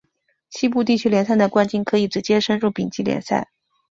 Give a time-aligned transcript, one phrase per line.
[0.49, 3.51] 西部地区联赛的冠军可以直接升入丙级联赛。